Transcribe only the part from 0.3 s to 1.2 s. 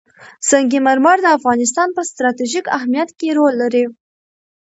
سنگ مرمر